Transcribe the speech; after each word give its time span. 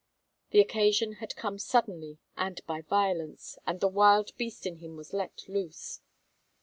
The 0.49 0.59
occasion 0.59 1.17
had 1.21 1.35
come 1.35 1.59
suddenly 1.59 2.17
and 2.35 2.59
by 2.65 2.81
violence, 2.81 3.59
and 3.67 3.79
the 3.79 3.87
wild 3.87 4.35
beast 4.35 4.65
in 4.65 4.77
him 4.77 4.95
was 4.97 5.13
let 5.13 5.47
loose. 5.47 6.01